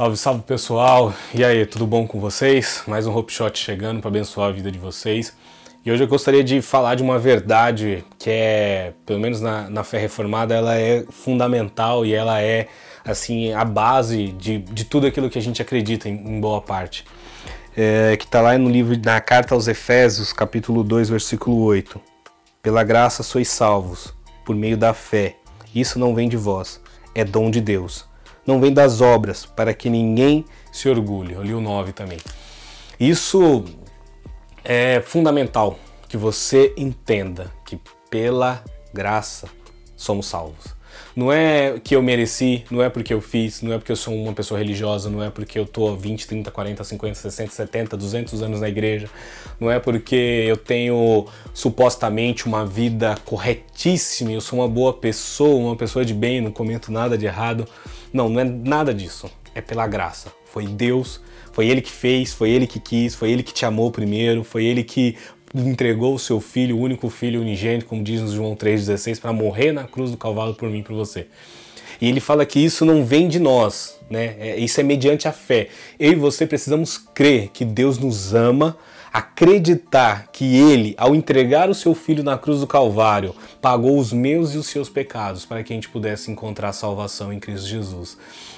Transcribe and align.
Salve, 0.00 0.16
salve 0.16 0.42
pessoal! 0.44 1.12
E 1.34 1.44
aí, 1.44 1.66
tudo 1.66 1.86
bom 1.86 2.06
com 2.06 2.18
vocês? 2.18 2.82
Mais 2.86 3.06
um 3.06 3.14
Hope 3.14 3.30
Shot 3.30 3.58
chegando 3.58 4.00
para 4.00 4.08
abençoar 4.08 4.48
a 4.48 4.50
vida 4.50 4.72
de 4.72 4.78
vocês. 4.78 5.36
E 5.84 5.92
hoje 5.92 6.02
eu 6.02 6.08
gostaria 6.08 6.42
de 6.42 6.62
falar 6.62 6.94
de 6.94 7.02
uma 7.02 7.18
verdade 7.18 8.02
que 8.18 8.30
é, 8.30 8.94
pelo 9.04 9.20
menos 9.20 9.42
na, 9.42 9.68
na 9.68 9.84
fé 9.84 9.98
reformada, 9.98 10.54
ela 10.54 10.74
é 10.74 11.04
fundamental 11.10 12.06
e 12.06 12.14
ela 12.14 12.40
é, 12.40 12.68
assim, 13.04 13.52
a 13.52 13.62
base 13.62 14.28
de, 14.28 14.60
de 14.60 14.86
tudo 14.86 15.06
aquilo 15.06 15.28
que 15.28 15.38
a 15.38 15.42
gente 15.42 15.60
acredita 15.60 16.08
em, 16.08 16.14
em 16.14 16.40
boa 16.40 16.62
parte. 16.62 17.04
É, 17.76 18.16
que 18.16 18.24
está 18.24 18.40
lá 18.40 18.56
no 18.56 18.70
livro, 18.70 18.98
na 19.04 19.20
carta 19.20 19.54
aos 19.54 19.68
Efésios, 19.68 20.32
capítulo 20.32 20.82
2, 20.82 21.10
versículo 21.10 21.62
8. 21.62 22.00
Pela 22.62 22.82
graça 22.82 23.22
sois 23.22 23.50
salvos, 23.50 24.14
por 24.46 24.56
meio 24.56 24.78
da 24.78 24.94
fé. 24.94 25.36
Isso 25.74 25.98
não 25.98 26.14
vem 26.14 26.26
de 26.26 26.38
vós, 26.38 26.80
é 27.14 27.22
dom 27.22 27.50
de 27.50 27.60
Deus 27.60 28.08
não 28.46 28.60
vem 28.60 28.72
das 28.72 29.00
obras, 29.00 29.46
para 29.46 29.74
que 29.74 29.88
ninguém 29.90 30.44
se 30.72 30.88
orgulhe. 30.88 31.34
Eu 31.34 31.42
li 31.42 31.54
o 31.54 31.60
9 31.60 31.92
também. 31.92 32.18
Isso 32.98 33.64
é 34.64 35.00
fundamental 35.00 35.78
que 36.08 36.16
você 36.16 36.74
entenda 36.76 37.50
que 37.64 37.78
pela 38.10 38.62
graça 38.92 39.48
somos 39.96 40.26
salvos. 40.26 40.74
Não 41.14 41.32
é 41.32 41.78
que 41.82 41.94
eu 41.94 42.02
mereci, 42.02 42.64
não 42.70 42.82
é 42.82 42.88
porque 42.88 43.12
eu 43.12 43.20
fiz, 43.20 43.62
não 43.62 43.72
é 43.72 43.78
porque 43.78 43.92
eu 43.92 43.96
sou 43.96 44.14
uma 44.14 44.32
pessoa 44.32 44.58
religiosa, 44.58 45.10
não 45.10 45.22
é 45.22 45.30
porque 45.30 45.58
eu 45.58 45.66
tô 45.66 45.94
20, 45.96 46.26
30, 46.26 46.50
40, 46.50 46.84
50, 46.84 47.14
60, 47.14 47.52
70, 47.52 47.96
200 47.96 48.42
anos 48.42 48.60
na 48.60 48.68
igreja, 48.68 49.08
não 49.58 49.70
é 49.70 49.78
porque 49.78 50.44
eu 50.48 50.56
tenho 50.56 51.26
supostamente 51.52 52.46
uma 52.46 52.64
vida 52.64 53.16
corretíssima, 53.24 54.32
eu 54.32 54.40
sou 54.40 54.58
uma 54.58 54.68
boa 54.68 54.92
pessoa, 54.92 55.56
uma 55.56 55.76
pessoa 55.76 56.04
de 56.04 56.14
bem, 56.14 56.40
não 56.40 56.50
comento 56.50 56.92
nada 56.92 57.16
de 57.16 57.26
errado. 57.26 57.66
Não, 58.12 58.28
não 58.28 58.40
é 58.40 58.44
nada 58.44 58.92
disso. 58.92 59.30
É 59.54 59.60
pela 59.60 59.86
graça. 59.86 60.32
Foi 60.44 60.66
Deus, 60.66 61.20
foi 61.52 61.68
Ele 61.68 61.80
que 61.80 61.90
fez, 61.90 62.32
foi 62.32 62.50
Ele 62.50 62.66
que 62.66 62.80
quis, 62.80 63.14
foi 63.14 63.30
Ele 63.30 63.42
que 63.42 63.52
te 63.52 63.64
amou 63.64 63.90
primeiro, 63.90 64.42
foi 64.42 64.64
Ele 64.64 64.82
que 64.82 65.16
entregou 65.54 66.14
o 66.14 66.18
seu 66.18 66.40
filho, 66.40 66.76
o 66.76 66.80
único 66.80 67.08
filho 67.08 67.40
unigênito, 67.40 67.86
como 67.86 68.02
diz 68.02 68.20
no 68.20 68.32
João 68.32 68.56
3,16, 68.56 69.20
para 69.20 69.32
morrer 69.32 69.72
na 69.72 69.84
cruz 69.84 70.10
do 70.10 70.16
Calvário 70.16 70.54
por 70.54 70.68
mim 70.68 70.78
e 70.78 70.82
por 70.82 70.94
você. 70.94 71.26
E 72.00 72.08
ele 72.08 72.20
fala 72.20 72.46
que 72.46 72.58
isso 72.58 72.84
não 72.84 73.04
vem 73.04 73.28
de 73.28 73.38
nós, 73.38 73.99
né? 74.10 74.34
É, 74.38 74.58
isso 74.58 74.80
é 74.80 74.82
mediante 74.82 75.28
a 75.28 75.32
fé. 75.32 75.68
Eu 75.98 76.12
e 76.12 76.16
você 76.16 76.46
precisamos 76.46 76.98
crer 76.98 77.48
que 77.52 77.64
Deus 77.64 77.96
nos 77.96 78.34
ama, 78.34 78.76
acreditar 79.12 80.28
que 80.32 80.56
Ele, 80.56 80.94
ao 80.96 81.14
entregar 81.14 81.68
o 81.68 81.74
seu 81.74 81.94
Filho 81.94 82.22
na 82.22 82.38
cruz 82.38 82.60
do 82.60 82.66
Calvário, 82.66 83.34
pagou 83.60 83.98
os 83.98 84.12
meus 84.12 84.54
e 84.54 84.58
os 84.58 84.66
seus 84.66 84.88
pecados 84.88 85.44
para 85.44 85.62
que 85.62 85.72
a 85.72 85.76
gente 85.76 85.88
pudesse 85.88 86.30
encontrar 86.30 86.72
salvação 86.72 87.32
em 87.32 87.40
Cristo 87.40 87.66
Jesus. 87.66 88.16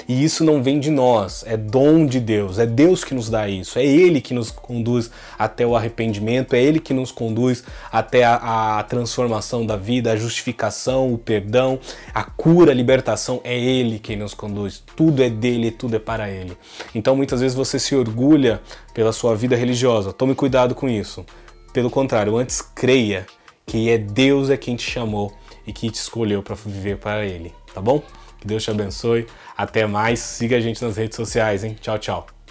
E 0.09 0.23
isso 0.23 0.45
não 0.45 0.63
vem 0.63 0.79
de 0.79 0.91
nós, 0.91 1.45
é 1.47 1.57
dom 1.57 2.05
de 2.05 2.21
Deus, 2.21 2.59
é 2.59 2.67
Deus 2.67 3.05
que 3.05 3.15
nos 3.15 3.31
dá 3.31 3.49
isso, 3.49 3.79
é 3.79 3.85
Ele 3.85 4.21
que 4.21 4.35
nos 4.35 4.51
conduz 4.51 5.11
até 5.39 5.67
o 5.67 5.77
arrependimento, 5.77 6.55
é 6.55 6.63
Ele 6.63 6.81
que 6.81 6.93
nos 6.93 7.11
conduz 7.11 7.65
até 7.91 8.25
a, 8.25 8.79
a 8.79 8.83
transformação 8.83 9.65
da 9.65 9.77
vida, 9.77 10.13
a 10.13 10.17
justificação, 10.17 11.13
o 11.13 11.19
perdão, 11.19 11.79
a 12.13 12.25
cura, 12.25 12.73
a 12.73 12.75
libertação, 12.75 13.41
é 13.45 13.59
Ele 13.59 13.99
quem 13.99 14.17
nos 14.17 14.35
conduz. 14.35 14.83
Tudo 14.95 15.23
é 15.23 15.31
dele, 15.43 15.71
tudo 15.73 15.97
é 15.97 15.99
para 15.99 16.31
Ele. 16.31 16.57
Então 16.95 17.17
muitas 17.17 17.41
vezes 17.41 17.57
você 17.57 17.79
se 17.79 17.95
orgulha 17.95 18.63
pela 18.95 19.13
sua 19.13 19.35
vida 19.35 19.57
religiosa, 19.57 20.13
tome 20.13 20.35
cuidado 20.35 20.75
com 20.75 20.89
isso. 20.89 21.27
Pelo 21.73 21.91
contrário, 21.91 22.37
antes 22.37 22.63
creia 22.63 23.27
que 23.67 23.91
é 23.91 23.99
Deus 23.99 24.49
é 24.51 24.57
quem 24.57 24.77
te 24.77 24.89
chamou 24.89 25.33
e 25.67 25.73
que 25.73 25.91
te 25.91 25.97
escolheu 25.97 26.43
para 26.43 26.55
viver 26.55 26.99
para 26.99 27.25
Ele, 27.27 27.53
tá 27.75 27.81
bom? 27.81 28.03
Que 28.41 28.47
Deus 28.47 28.63
te 28.63 28.71
abençoe. 28.71 29.27
Até 29.57 29.87
mais. 29.87 30.19
Siga 30.19 30.57
a 30.57 30.61
gente 30.61 30.83
nas 30.83 30.97
redes 30.97 31.17
sociais, 31.17 31.63
hein? 31.63 31.77
Tchau, 31.81 31.99
tchau. 31.99 32.42